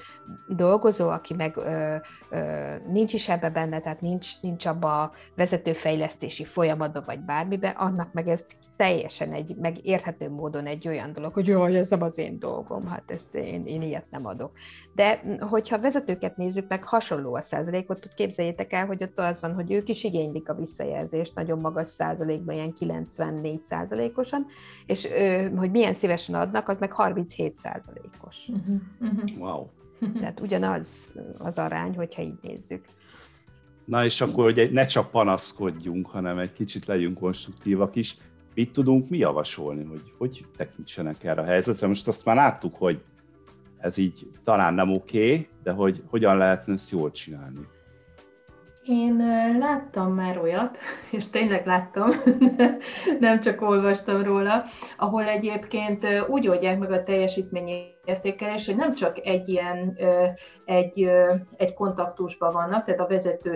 [0.48, 1.96] dolgozó, aki meg ö,
[2.32, 8.14] ö, nincs is ebbe benne, tehát nincs, nincs abba a vezetőfejlesztési folyamatban, vagy bármiben, annak
[8.14, 12.18] meg ez teljesen egy, meg érthető módon egy olyan dolog, hogy jaj, ez nem az
[12.18, 14.52] én dolgom, hát ezt én, én ilyet nem adok.
[14.94, 19.54] De hogyha vezetőket nézzük, meg hasonló a százalékot, ott képzeljétek el, hogy ott az van,
[19.54, 22.74] hogy ők is igénylik a visszajelzést nagyon magas százalékban, ilyen
[23.16, 24.46] 94 százalékosan,
[24.86, 25.08] és
[25.56, 28.48] hogy milyen szívesen adnak, az meg 37 százalékos.
[28.48, 28.82] Uh-huh.
[29.02, 29.40] Uh-huh.
[29.40, 29.68] Wow.
[30.20, 30.88] Tehát ugyanaz
[31.38, 32.86] az arány, hogyha így nézzük.
[33.86, 38.18] Na és akkor, hogy ne csak panaszkodjunk, hanem egy kicsit legyünk konstruktívak is.
[38.54, 41.88] Mit tudunk mi javasolni, hogy hogy tekintsenek erre a helyzetre?
[41.88, 43.02] Most azt már láttuk, hogy
[43.78, 47.60] ez így talán nem oké, okay, de hogy hogyan lehetne ezt jól csinálni?
[48.88, 49.16] Én
[49.60, 50.78] láttam már olyat,
[51.12, 52.10] és tényleg láttam,
[53.20, 54.64] nem csak olvastam róla,
[54.98, 59.98] ahol egyébként úgy oldják meg a teljesítményértékelést, hogy nem csak egy ilyen,
[60.66, 61.10] egy,
[61.58, 63.54] egy kontaktusban vannak, tehát a vezető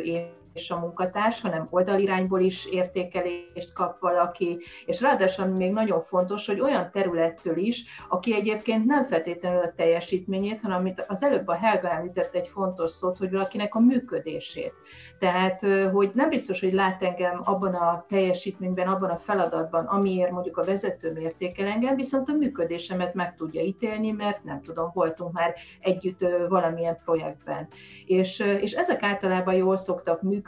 [0.53, 6.59] és a munkatárs, hanem oldalirányból is értékelést kap valaki, és ráadásul még nagyon fontos, hogy
[6.59, 11.89] olyan területtől is, aki egyébként nem feltétlenül a teljesítményét, hanem amit az előbb a Helga
[11.89, 14.73] említett egy fontos szót, hogy valakinek a működését.
[15.19, 20.57] Tehát, hogy nem biztos, hogy lát engem abban a teljesítményben, abban a feladatban, amiért mondjuk
[20.57, 25.53] a vezetőm értékel engem, viszont a működésemet meg tudja ítélni, mert nem tudom, voltunk már
[25.79, 27.67] együtt valamilyen projektben.
[28.05, 30.38] És, és ezek általában jól szoktak működni.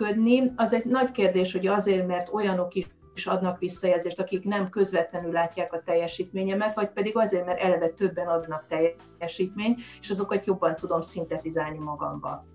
[0.56, 5.32] Az egy nagy kérdés, hogy azért, mert olyanok is is adnak visszajelzést, akik nem közvetlenül
[5.32, 11.02] látják a teljesítményemet, vagy pedig azért, mert eleve többen adnak teljesítményt, és azokat jobban tudom
[11.02, 12.46] szintetizálni magamba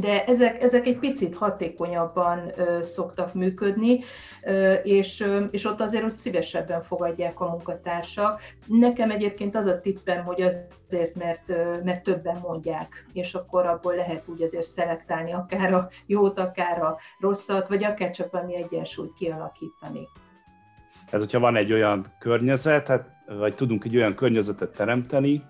[0.00, 4.04] de ezek, ezek egy picit hatékonyabban ö, szoktak működni,
[4.44, 8.40] ö, és, ö, és ott azért ott szívesebben fogadják a munkatársak.
[8.66, 13.94] Nekem egyébként az a tippem, hogy azért, mert, ö, mert többen mondják, és akkor abból
[13.94, 19.12] lehet úgy azért szelektálni akár a jót, akár a rosszat, vagy akár csak valami egyensúlyt
[19.12, 20.08] kialakítani.
[21.10, 25.42] Ez, hogyha van egy olyan környezet, hát, vagy tudunk egy olyan környezetet teremteni,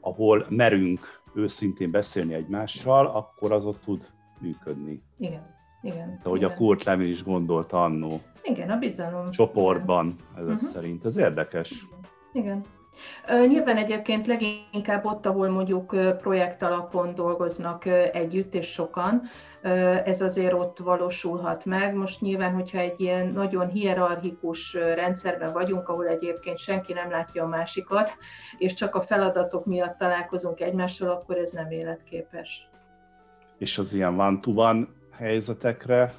[0.00, 4.06] ahol merünk őszintén beszélni egymással, akkor az ott tud
[4.38, 5.02] működni.
[5.18, 5.58] Igen.
[5.82, 6.20] Igen.
[6.22, 6.50] De hogy igen.
[6.50, 8.20] a Kurt Levin is gondolta annó.
[8.42, 9.30] Igen, a bizalom.
[9.30, 10.68] Csoportban, ezek uh-huh.
[10.68, 11.04] szerint.
[11.04, 11.70] Ez érdekes.
[12.32, 12.44] Igen.
[12.44, 12.64] igen.
[13.48, 19.22] Nyilván egyébként leginkább ott, ahol mondjuk projekt alapon dolgoznak együtt, és sokan,
[20.04, 21.94] ez azért ott valósulhat meg.
[21.94, 27.48] Most nyilván, hogyha egy ilyen nagyon hierarchikus rendszerben vagyunk, ahol egyébként senki nem látja a
[27.48, 28.14] másikat,
[28.58, 32.68] és csak a feladatok miatt találkozunk egymással, akkor ez nem életképes.
[33.58, 36.14] És az ilyen van-to-van helyzetekre?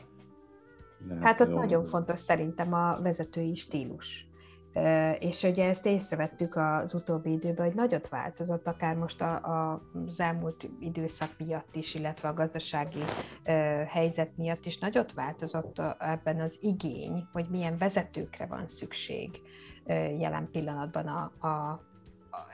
[1.21, 4.25] Hát ott nagyon fontos szerintem a vezetői stílus
[5.19, 10.19] és ugye ezt észrevettük az utóbbi időben, hogy nagyot változott, akár most a, a, az
[10.19, 13.03] elmúlt időszak miatt is, illetve a gazdasági
[13.87, 19.41] helyzet miatt is nagyot változott ebben az igény, hogy milyen vezetőkre van szükség
[20.19, 21.81] jelen pillanatban a, a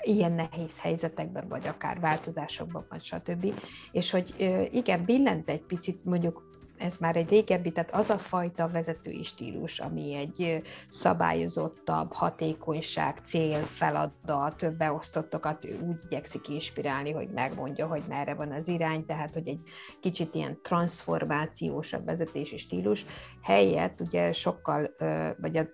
[0.02, 3.54] ilyen nehéz helyzetekben, vagy akár változásokban, vagy stb.
[3.92, 4.34] És hogy
[4.72, 6.47] igen, billent egy picit mondjuk
[6.78, 13.60] ez már egy régebbi, tehát az a fajta vezetői stílus, ami egy szabályozottabb, hatékonyság, cél,
[13.60, 19.62] feladat, beosztottokat úgy igyekszik inspirálni, hogy megmondja, hogy merre van az irány, tehát hogy egy
[20.00, 23.06] kicsit ilyen transformációsabb vezetési stílus
[23.42, 24.96] helyett ugye sokkal,
[25.38, 25.66] vagy a,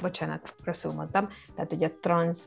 [0.00, 2.38] bocsánat, rosszul mondtam, tehát hogy a trans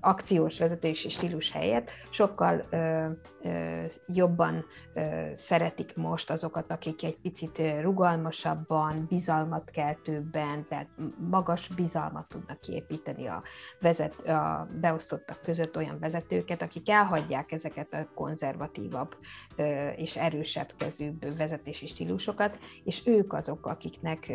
[0.00, 3.06] akciós vezetési stílus helyett sokkal ö,
[3.42, 5.00] ö, jobban ö,
[5.36, 10.88] szeretik most azokat, akik egy picit rugalmasabban, bizalmat keltőbben, tehát
[11.30, 13.42] magas bizalmat tudnak kiépíteni a,
[13.80, 19.16] vezet, a beosztottak között olyan vezetőket, akik elhagyják ezeket a konzervatívabb
[19.56, 24.28] ö, és erősebb kezűbb vezetési stílusokat, és ők azok, akiknek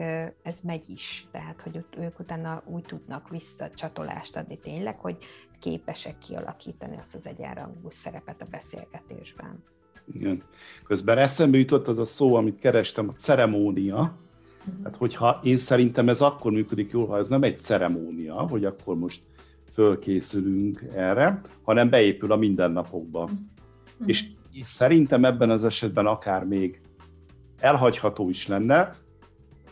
[0.44, 5.18] ez megy is, tehát hogy ők utána úgy tudnak visszacsatolást adni tényleg, hogy
[5.60, 9.64] képesek kialakítani azt az egyenrangú szerepet a beszélgetésben.
[10.14, 10.44] Igen.
[10.84, 14.18] Közben eszembe jutott az a szó, amit kerestem, a ceremónia.
[14.84, 18.96] Hát, hogyha én szerintem ez akkor működik jól, ha ez nem egy ceremónia, hogy akkor
[18.96, 19.22] most
[19.72, 23.30] fölkészülünk erre, hanem beépül a mindennapokba.
[23.32, 24.08] Mm.
[24.08, 24.26] És
[24.64, 26.82] szerintem ebben az esetben akár még
[27.60, 28.90] elhagyható is lenne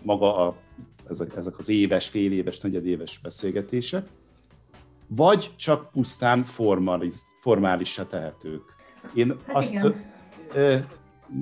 [0.03, 0.55] maga a,
[1.09, 4.07] ezek, ezek az éves, fél éves, negyedéves beszélgetések,
[5.07, 8.75] vagy csak pusztán formális, formálisra tehetők.
[9.13, 10.05] Én hát azt, igen.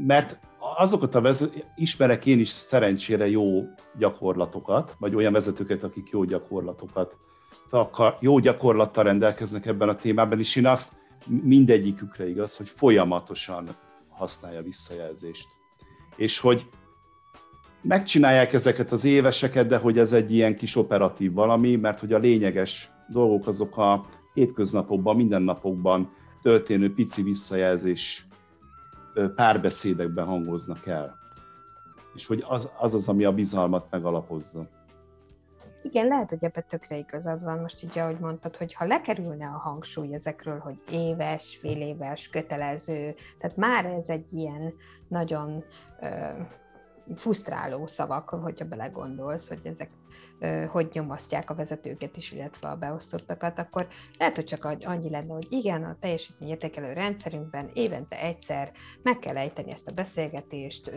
[0.06, 0.40] mert
[0.78, 3.64] azokat a vezet, ismerek én is szerencsére jó
[3.98, 7.16] gyakorlatokat, vagy olyan vezetőket, akik jó gyakorlatokat,
[8.20, 10.94] jó gyakorlattal rendelkeznek ebben a témában, és én azt
[11.28, 13.68] mindegyikükre igaz, hogy folyamatosan
[14.10, 15.48] használja visszajelzést.
[16.16, 16.70] És hogy
[17.88, 22.18] megcsinálják ezeket az éveseket, de hogy ez egy ilyen kis operatív valami, mert hogy a
[22.18, 24.02] lényeges dolgok azok a
[24.34, 28.28] hétköznapokban, mindennapokban történő pici visszajelzés
[29.36, 31.18] párbeszédekben hangoznak el.
[32.14, 34.68] És hogy az az, az ami a bizalmat megalapozza.
[35.84, 39.58] Igen, lehet, hogy ebben tökre igazad van most így, ahogy mondtad, hogy ha lekerülne a
[39.58, 44.74] hangsúly ezekről, hogy éves, fél éves, kötelező, tehát már ez egy ilyen
[45.08, 45.64] nagyon
[47.16, 49.90] fusztráló szavak, hogyha belegondolsz, hogy ezek
[50.68, 55.48] hogy nyomasztják a vezetőket is, illetve a beosztottakat, akkor lehet, hogy csak annyi lenne, hogy
[55.50, 58.72] igen, a teljesítményértékelő rendszerünkben évente egyszer
[59.02, 60.92] meg kell ejteni ezt a beszélgetést,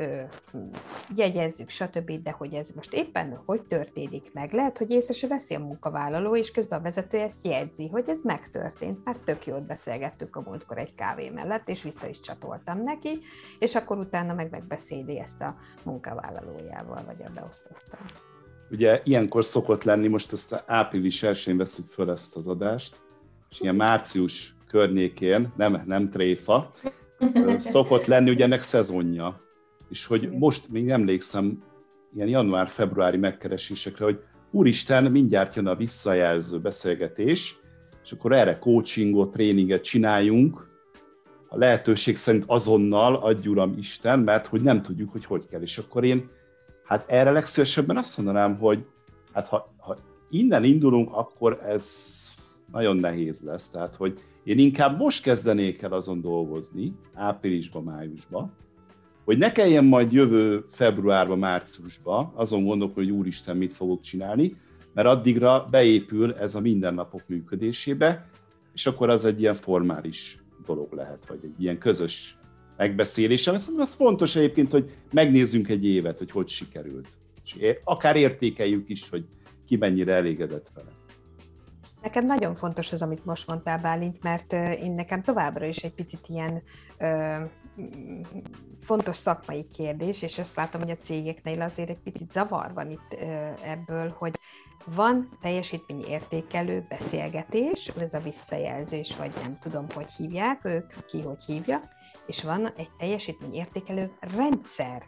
[1.16, 5.54] jegyezzük, stb., de hogy ez most éppen hogy történik meg, lehet, hogy észre se veszi
[5.54, 10.36] a munkavállaló, és közben a vezető ezt jegyzi, hogy ez megtörtént, már tök jót beszélgettük
[10.36, 13.18] a múltkor egy kávé mellett, és vissza is csatoltam neki,
[13.58, 18.06] és akkor utána meg megbeszéli ezt a munkavállalójával, vagy a beosztottal.
[18.70, 23.00] Ugye ilyenkor szokott lenni, most ezt április 1-én veszük föl ezt az adást,
[23.50, 26.74] és ilyen március környékén, nem, nem tréfa,
[27.56, 29.40] szokott lenni ugye ennek szezonja.
[29.90, 31.62] És hogy most még emlékszem
[32.14, 37.60] ilyen január-februári megkeresésekre, hogy úristen, mindjárt jön a visszajelző beszélgetés,
[38.04, 40.66] és akkor erre coachingot, tréninget csináljunk,
[41.48, 45.60] a lehetőség szerint azonnal, adj Uram Isten, mert hogy nem tudjuk, hogy hogy kell.
[45.60, 46.30] És akkor én
[46.88, 48.84] Hát erre legszívesebben azt mondanám, hogy
[49.32, 49.96] hát ha, ha
[50.30, 52.16] innen indulunk, akkor ez
[52.72, 53.68] nagyon nehéz lesz.
[53.68, 58.52] Tehát, hogy én inkább most kezdenék el azon dolgozni, áprilisban, májusban,
[59.24, 64.56] hogy ne kelljen majd jövő februárban, márciusban azon gondolkodni, hogy úristen, mit fogok csinálni,
[64.94, 68.28] mert addigra beépül ez a mindennapok működésébe,
[68.72, 72.37] és akkor az egy ilyen formális dolog lehet, vagy egy ilyen közös
[72.78, 73.54] megbeszélésem.
[73.54, 77.08] Ez az fontos egyébként, hogy megnézzünk egy évet, hogy hogy sikerült.
[77.44, 79.24] És akár értékeljük is, hogy
[79.66, 80.90] ki mennyire elégedett vele.
[82.02, 86.20] Nekem nagyon fontos az, amit most mondtál, Bálint, mert én nekem továbbra is egy picit
[86.26, 86.62] ilyen
[86.98, 87.36] ö,
[88.82, 93.16] fontos szakmai kérdés, és azt látom, hogy a cégeknél azért egy picit zavar van itt
[93.20, 94.38] ö, ebből, hogy
[94.94, 101.44] van teljesítmény értékelő beszélgetés, ez a visszajelzés, vagy nem tudom, hogy hívják ők, ki hogy
[101.44, 101.80] hívja,
[102.28, 105.02] és van egy teljesítményértékelő rendszer,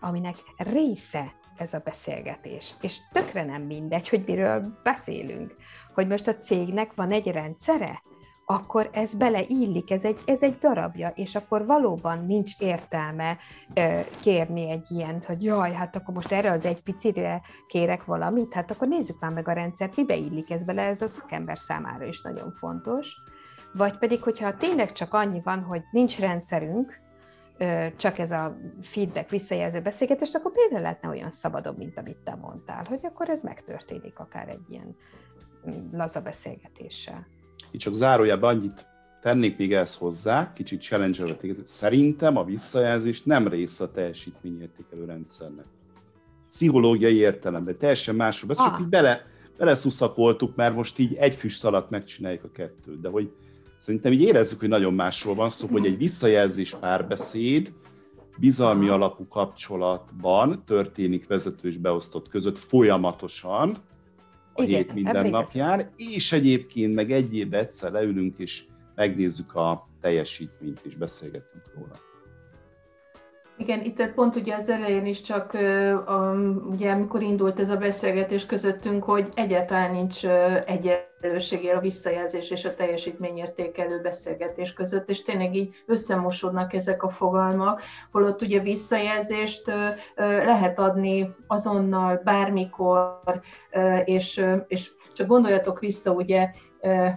[0.00, 2.74] aminek része ez a beszélgetés.
[2.80, 5.54] És tökre nem mindegy, hogy miről beszélünk.
[5.94, 8.02] Hogy most a cégnek van egy rendszere,
[8.46, 13.36] akkor ez beleillik, ez egy, ez egy darabja, és akkor valóban nincs értelme
[13.74, 18.54] ö, kérni egy ilyen, hogy jaj, hát akkor most erre az egy picire kérek valamit,
[18.54, 22.04] hát akkor nézzük már meg a rendszert, mibe illik ez bele, ez a szakember számára
[22.04, 23.16] is nagyon fontos
[23.76, 27.02] vagy pedig, hogyha tényleg csak annyi van, hogy nincs rendszerünk,
[27.96, 32.84] csak ez a feedback, visszajelző beszélgetés, akkor miért lehetne olyan szabadabb, mint amit te mondtál,
[32.88, 34.96] hogy akkor ez megtörténik akár egy ilyen
[35.70, 37.26] mm, laza beszélgetéssel.
[37.70, 38.86] Itt csak zárójában annyit
[39.20, 45.64] tennék még ezt hozzá, kicsit challenge Szerintem a visszajelzés nem része a teljesítményértékelő rendszernek.
[46.48, 48.50] Pszichológiai értelemben teljesen másról.
[48.50, 48.66] Ezt ah.
[48.66, 53.00] csak így bele, beleszuszakoltuk, mert most így egy füst alatt megcsináljuk a kettőt.
[53.00, 53.32] De hogy
[53.84, 57.72] Szerintem így érezzük, hogy nagyon másról van szó, hogy egy visszajelzés párbeszéd,
[58.38, 63.76] bizalmi alapú kapcsolatban történik vezető és beosztott között folyamatosan,
[64.52, 69.88] a Igen, hét minden napján, és egyébként meg egy évben egyszer leülünk, és megnézzük a
[70.00, 71.94] teljesítményt, és beszélgetünk róla.
[73.56, 75.52] Igen, itt pont ugye az elején is csak,
[76.70, 80.20] ugye amikor indult ez a beszélgetés közöttünk, hogy egyáltalán nincs
[81.24, 87.82] egyenlőség a visszajelzés és a teljesítményértékelő beszélgetés között, és tényleg így összemosódnak ezek a fogalmak,
[88.12, 89.62] holott ugye visszajelzést
[90.16, 93.20] lehet adni azonnal, bármikor,
[94.04, 96.50] és, és csak gondoljatok vissza, ugye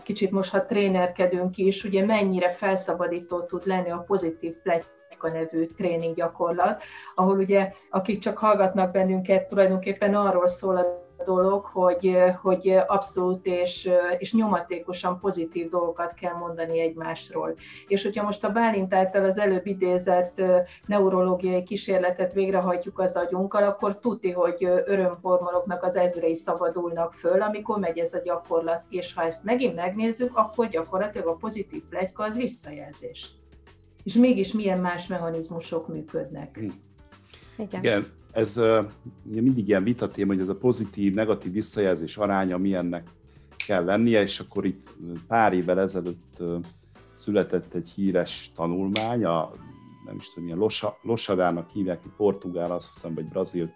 [0.03, 6.15] kicsit most, ha trénerkedünk is, ugye mennyire felszabadító tud lenni a pozitív Praktika nevű tréning
[6.15, 6.83] gyakorlat,
[7.15, 13.89] ahol ugye akik csak hallgatnak bennünket, tulajdonképpen arról szól a dolog, hogy, hogy abszolút és,
[14.17, 17.55] és nyomatékosan pozitív dolgokat kell mondani egymásról.
[17.87, 20.41] És hogyha most a Bálint által az előbb idézett
[20.85, 27.97] neurológiai kísérletet végrehajtjuk az agyunkkal, akkor tuti, hogy örömhormonoknak az ezrei szabadulnak föl, amikor megy
[27.97, 28.83] ez a gyakorlat.
[28.89, 33.35] És ha ezt megint megnézzük, akkor gyakorlatilag a pozitív plegyka az visszajelzés
[34.07, 36.57] és mégis milyen más mechanizmusok működnek.
[36.57, 36.69] Hm.
[37.57, 37.79] Igen.
[37.83, 38.59] Igen, ez
[39.23, 43.09] mindig ilyen vitatém, hogy ez a pozitív, negatív visszajelzés aránya milyennek
[43.67, 44.95] kell lennie, és akkor itt
[45.27, 46.43] pár évvel ezelőtt
[47.15, 49.51] született egy híres tanulmány, a
[50.05, 53.73] nem is tudom, milyen Losa, Losadának hívják, egy portugál, azt hiszem, vagy brazil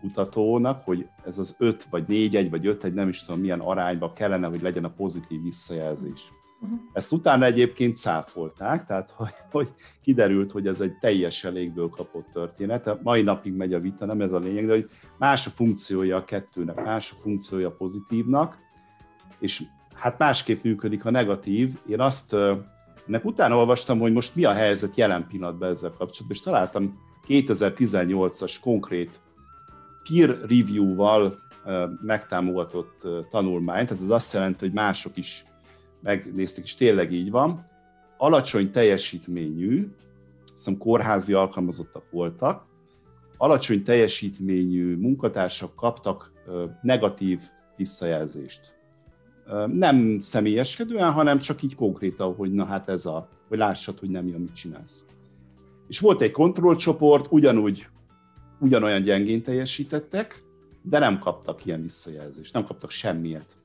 [0.00, 3.60] kutatónak, hogy ez az 5 vagy 4 1 vagy 5 1, nem is tudom milyen
[3.60, 6.32] arányban kellene, hogy legyen a pozitív visszajelzés.
[6.60, 6.78] Uh-huh.
[6.92, 9.68] Ezt utána egyébként cáfolták, tehát hogy, hogy
[10.02, 12.86] kiderült, hogy ez egy teljesen légből kapott történet.
[12.86, 16.16] A mai napig megy a vita, nem ez a lényeg, de hogy más a funkciója
[16.16, 18.58] a kettőnek, más a funkciója a pozitívnak,
[19.38, 19.62] és
[19.94, 21.78] hát másképp működik a negatív.
[21.88, 22.36] Én azt
[23.06, 28.56] ennek utána olvastam, hogy most mi a helyzet jelen pillanatban ezzel kapcsolatban, és találtam 2018-as
[28.60, 29.20] konkrét
[30.08, 31.38] peer review-val
[32.02, 35.44] megtámogatott tanulmányt, tehát ez azt jelenti, hogy mások is
[36.04, 37.66] megnézték, és tényleg így van.
[38.16, 39.88] Alacsony teljesítményű,
[40.52, 42.64] hiszem kórházi alkalmazottak voltak,
[43.36, 46.32] alacsony teljesítményű munkatársak kaptak
[46.82, 47.40] negatív
[47.76, 48.74] visszajelzést.
[49.66, 54.26] Nem személyeskedően, hanem csak így konkrétan, hogy na hát ez a, hogy lássad, hogy nem
[54.26, 55.04] jó, amit csinálsz.
[55.88, 57.86] És volt egy kontrollcsoport, ugyanúgy,
[58.58, 60.42] ugyanolyan gyengén teljesítettek,
[60.82, 63.56] de nem kaptak ilyen visszajelzést, nem kaptak semmiet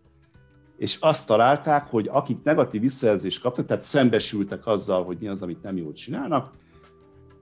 [0.80, 5.63] és azt találták, hogy akik negatív visszajelzést kaptak, tehát szembesültek azzal, hogy mi az, amit
[5.63, 6.52] nem jól csinálnak,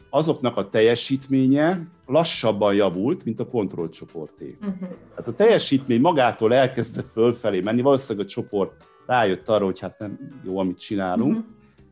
[0.10, 4.58] azoknak a teljesítménye lassabban javult, mint a kontrollcsoporté.
[4.62, 4.90] Uh-huh.
[5.16, 10.42] Hát a teljesítmény magától elkezdett fölfelé menni, valószínűleg a csoport rájött arra, hogy hát nem
[10.44, 11.46] jó, amit csinálunk, uh-huh.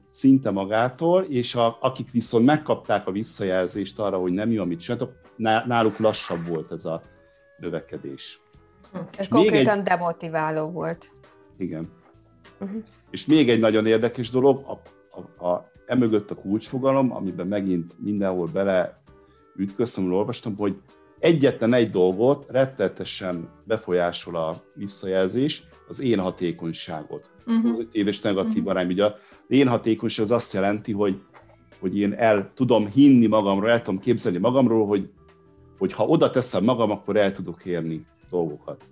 [0.09, 5.11] szinte magától, és a, akik viszont megkapták a visszajelzést arra, hogy nem jó, amit csináltak,
[5.65, 7.01] náluk lassabb volt ez a
[7.57, 8.39] növekedés.
[9.17, 9.83] Ez konkrétan egy...
[9.83, 11.11] demotiváló volt.
[11.57, 11.89] Igen.
[12.59, 12.83] Uh-huh.
[13.11, 14.81] És még egy nagyon érdekes dolog, a,
[15.19, 19.01] a, a, emögött a kulcsfogalom, amiben megint mindenhol bele
[19.55, 20.75] ütköztem, olvastam, hogy
[21.19, 27.29] egyetlen egy dolgot rettetesen befolyásol a visszajelzés, az én hatékonyságot.
[27.45, 27.69] Uh-huh.
[27.69, 28.69] Pozitív és negatív uh-huh.
[28.69, 28.87] arány.
[28.87, 29.15] Ugye a
[29.47, 31.21] én hatékonyság az azt jelenti, hogy,
[31.79, 35.09] hogy én el tudom hinni magamról, el tudom képzelni magamról, hogy,
[35.77, 38.83] hogy ha oda teszem magam, akkor el tudok érni dolgokat.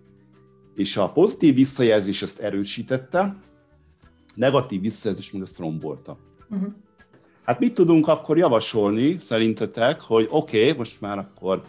[0.76, 3.36] És a pozitív visszajelzés ezt erősítette,
[4.36, 6.18] negatív visszajelzés meg ezt rombolta.
[6.50, 6.74] Uh-huh.
[7.44, 11.64] Hát mit tudunk akkor javasolni szerintetek, hogy oké, okay, most már akkor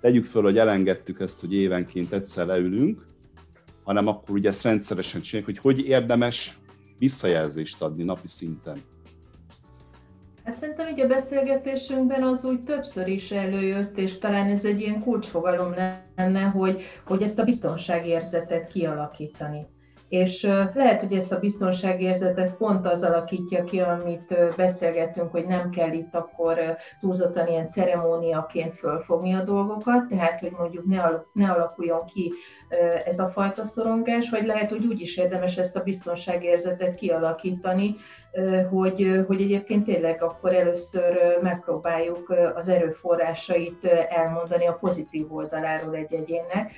[0.00, 3.06] tegyük föl, hogy elengedtük ezt, hogy évenként egyszer leülünk,
[3.84, 6.58] hanem akkor ugye ezt rendszeresen csináljuk, hogy hogy érdemes
[6.98, 8.76] visszajelzést adni napi szinten.
[10.48, 15.00] Hát szerintem így a beszélgetésünkben az úgy többször is előjött, és talán ez egy ilyen
[15.00, 15.74] kulcsfogalom
[16.16, 19.66] lenne, hogy, hogy ezt a biztonságérzetet kialakítani.
[20.08, 20.42] És
[20.74, 26.14] lehet, hogy ezt a biztonságérzetet pont az alakítja ki, amit beszélgettünk, hogy nem kell itt
[26.14, 26.58] akkor
[27.00, 30.84] túlzottan ilyen ceremóniaként fölfogni a dolgokat, tehát hogy mondjuk
[31.32, 32.32] ne, alakuljon ki
[33.04, 37.94] ez a fajta szorongás, vagy lehet, hogy úgy is érdemes ezt a biztonságérzetet kialakítani,
[38.70, 46.70] hogy, hogy egyébként tényleg akkor először megpróbáljuk az erőforrásait elmondani a pozitív oldaláról egy egyénnek,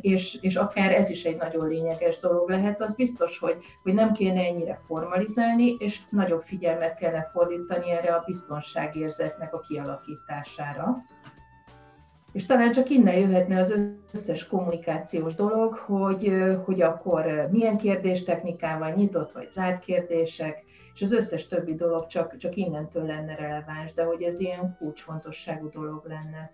[0.00, 4.12] és, és akár ez is egy nagyon lényeges dolog lehet, az biztos, hogy, hogy nem
[4.12, 10.96] kéne ennyire formalizálni, és nagyobb figyelmet kellene fordítani erre a biztonságérzetnek a kialakítására.
[12.32, 13.74] És talán csak innen jöhetne az
[14.12, 16.32] összes kommunikációs dolog, hogy,
[16.64, 22.56] hogy akkor milyen kérdéstechnikával nyitott vagy zárt kérdések, és az összes többi dolog csak, csak
[22.56, 26.50] innentől lenne releváns, de hogy ez ilyen kulcsfontosságú dolog lenne.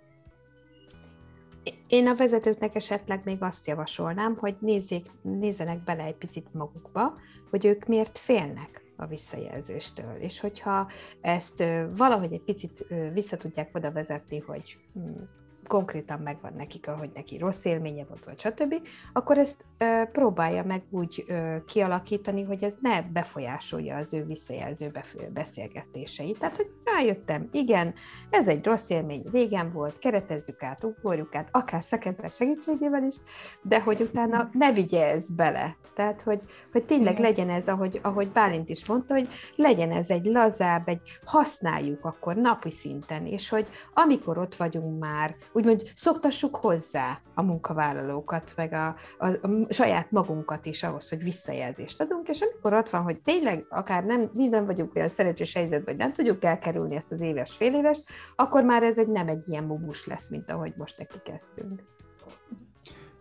[1.87, 7.15] Én a vezetőknek esetleg még azt javasolnám, hogy nézzék, nézzenek bele egy picit magukba,
[7.51, 10.15] hogy ők miért félnek a visszajelzéstől.
[10.19, 10.89] És hogyha
[11.21, 11.65] ezt
[11.97, 15.23] valahogy egy picit vissza tudják oda vezetni, hogy hm,
[15.71, 18.75] konkrétan megvan nekik, ahogy neki rossz élménye volt, vagy stb.,
[19.13, 19.65] akkor ezt
[20.13, 21.25] próbálja meg úgy
[21.67, 24.93] kialakítani, hogy ez ne befolyásolja az ő visszajelző
[25.33, 26.39] beszélgetéseit.
[26.39, 27.95] Tehát, hogy rájöttem, igen,
[28.31, 33.15] ez egy rossz élmény, régen volt, keretezzük át, ugorjuk át, akár szakember segítségével is,
[33.63, 35.77] de hogy utána ne vigye ez bele.
[35.95, 36.43] Tehát, hogy,
[36.73, 41.01] hogy tényleg legyen ez, ahogy, ahogy Bálint is mondta, hogy legyen ez egy lazább, egy
[41.25, 48.53] használjuk akkor napi szinten, és hogy amikor ott vagyunk már, úgymond szoktassuk hozzá a munkavállalókat,
[48.57, 48.87] meg a,
[49.19, 53.67] a, a saját magunkat is ahhoz, hogy visszajelzést adunk, és amikor ott van, hogy tényleg
[53.69, 57.75] akár nem, nem vagyunk olyan szerencsés helyzetben, vagy nem tudjuk elkerülni ezt az éves, fél
[57.75, 58.01] éves,
[58.37, 61.83] akkor már ez egy nem egy ilyen mumus lesz, mint ahogy most neki kezdtünk.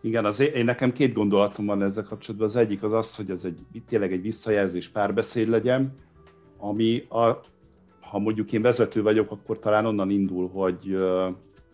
[0.00, 2.48] Igen, az én, én nekem két gondolatom van ezzel kapcsolatban.
[2.48, 5.94] Az egyik az az, hogy ez egy, tényleg egy visszajelzés párbeszéd legyen,
[6.58, 7.40] ami a,
[8.00, 10.96] ha mondjuk én vezető vagyok, akkor talán onnan indul, hogy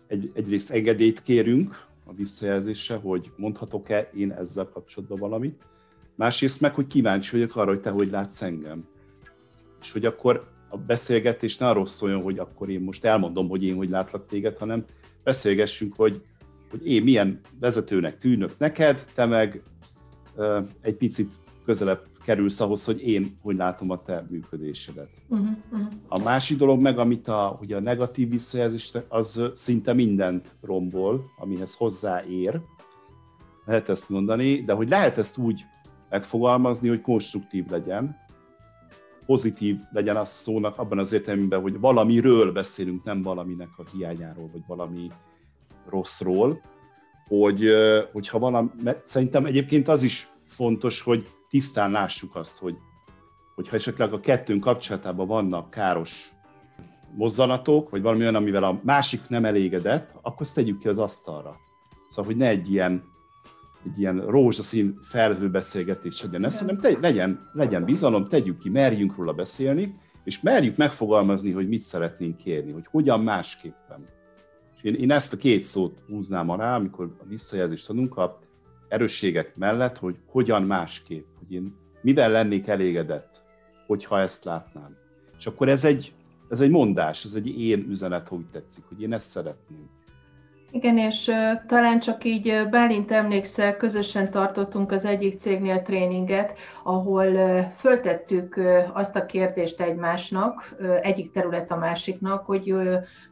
[0.07, 5.61] egy, egyrészt engedélyt kérünk a visszajelzésre, hogy mondhatok-e én ezzel kapcsolatban valamit.
[6.15, 8.87] Másrészt meg, hogy kíváncsi vagyok arra, hogy te hogy látsz engem.
[9.81, 13.75] És hogy akkor a beszélgetés ne arról szóljon, hogy akkor én most elmondom, hogy én
[13.75, 14.85] hogy látlak téged, hanem
[15.23, 16.21] beszélgessünk, hogy,
[16.69, 19.61] hogy én milyen vezetőnek tűnök neked, te meg
[20.81, 21.33] egy picit
[21.65, 25.09] közelebb kerülsz ahhoz, hogy én hogy látom a te működésedet.
[25.27, 25.87] Uh-huh, uh-huh.
[26.07, 31.75] A másik dolog meg, amit a, ugye a negatív visszajelzés, az szinte mindent rombol, amihez
[31.75, 32.61] hozzáér,
[33.65, 35.65] lehet ezt mondani, de hogy lehet ezt úgy
[36.09, 38.15] megfogalmazni, hogy konstruktív legyen,
[39.25, 44.63] pozitív legyen az szónak abban az értelemben, hogy valamiről beszélünk, nem valaminek a hiányáról, vagy
[44.67, 45.11] valami
[45.89, 46.61] rosszról,
[47.27, 47.69] hogy,
[48.11, 52.75] hogyha valami, mert szerintem egyébként az is fontos, hogy tisztán lássuk azt, hogy,
[53.55, 56.31] hogyha esetleg a kettőnk kapcsolatában vannak káros
[57.15, 61.57] mozzanatok, vagy valami olyan, amivel a másik nem elégedett, akkor azt tegyük ki az asztalra.
[62.07, 63.03] Szóval, hogy ne egy ilyen,
[63.85, 69.33] egy ilyen rózsaszín felhőbeszélgetés legyen ez, hanem te, legyen, legyen bizalom, tegyük ki, merjünk róla
[69.33, 74.05] beszélni, és merjük megfogalmazni, hogy mit szeretnénk kérni, hogy hogyan másképpen.
[74.75, 78.39] És én, én ezt a két szót húznám alá, amikor a visszajelzést adunk, a
[78.87, 83.41] erősségek mellett, hogy hogyan másképp, hogy én mivel lennék elégedett,
[83.87, 84.97] hogyha ezt látnám.
[85.37, 86.13] És akkor ez egy,
[86.49, 89.89] ez egy mondás, ez egy én üzenet, hogy tetszik, hogy én ezt szeretném.
[90.71, 91.31] Igen, és
[91.67, 97.33] talán csak így Bálint emlékszel, közösen tartottunk az egyik cégnél tréninget, ahol
[97.77, 98.59] föltettük
[98.93, 102.75] azt a kérdést egymásnak, egyik terület a másiknak, hogy,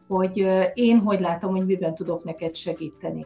[0.07, 3.26] hogy én hogy látom, hogy miben tudok neked segíteni.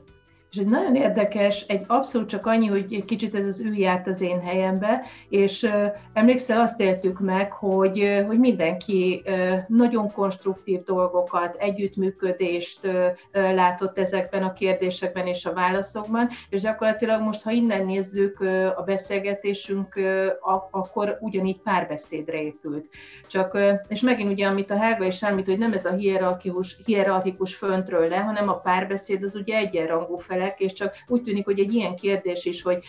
[0.52, 4.08] És egy nagyon érdekes, egy abszolút csak annyi, hogy egy kicsit ez az ülj át
[4.08, 5.70] az én helyembe, és
[6.14, 9.24] emlékszel, azt éltük meg, hogy, hogy mindenki
[9.68, 12.88] nagyon konstruktív dolgokat, együttműködést
[13.32, 18.40] látott ezekben a kérdésekben és a válaszokban, és gyakorlatilag most, ha innen nézzük
[18.76, 20.00] a beszélgetésünk,
[20.72, 22.86] akkor ugyanígy párbeszédre épült.
[23.28, 27.56] Csak, és megint ugye, amit a Helga is említ, hogy nem ez a hierarchikus, hierarchikus
[27.56, 31.60] föntről le, hanem a párbeszéd az ugye egyenrangú fel felek, és csak úgy tűnik, hogy
[31.60, 32.84] egy ilyen kérdés is, hogy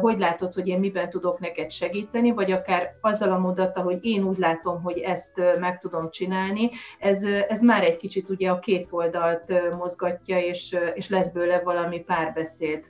[0.00, 4.24] hogy látod, hogy én miben tudok neked segíteni, vagy akár azzal a mondattal, hogy én
[4.24, 8.88] úgy látom, hogy ezt meg tudom csinálni, ez, ez már egy kicsit ugye a két
[8.90, 12.84] oldalt mozgatja, és, és lesz bőle valami párbeszéd.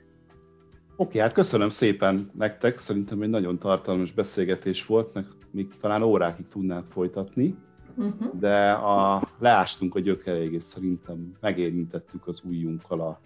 [0.95, 6.47] Oké, hát köszönöm szépen nektek, szerintem egy nagyon tartalmas beszélgetés volt, meg még talán órákig
[6.47, 7.55] tudnánk folytatni,
[7.97, 8.39] uh-huh.
[8.39, 13.19] de a, leástunk a gyökereig, és szerintem megérintettük az újjunkkal a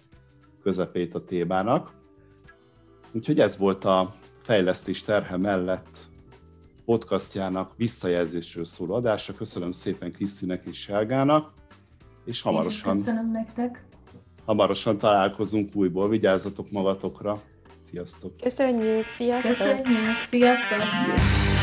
[0.66, 1.90] közepét a témának.
[3.12, 5.98] Úgyhogy ez volt a fejlesztés terhe mellett
[6.84, 9.32] podcastjának visszajelzésről szóló adása.
[9.32, 11.52] Köszönöm szépen Krisztinek és Sárgának,
[12.24, 13.84] és hamarosan, köszönöm nektek.
[14.44, 16.08] hamarosan találkozunk újból.
[16.08, 17.36] Vigyázzatok magatokra.
[17.90, 18.36] Sziasztok!
[18.36, 19.06] Köszönjük!
[19.16, 19.50] Sziasztok!
[19.50, 20.22] Köszönjük!
[20.28, 21.55] Sziasztok!